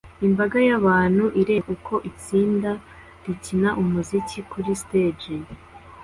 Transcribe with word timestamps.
Imbaga 0.27 0.57
y'abantu 0.67 1.25
ireba 1.41 1.69
uko 1.75 1.93
itsinda 2.09 2.71
rikina 3.25 3.69
umuziki 3.81 4.37
kuri 4.51 4.69
stage 4.81 5.33